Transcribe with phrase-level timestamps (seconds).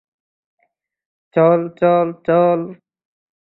[1.35, 2.61] চল্ চল্ চল্।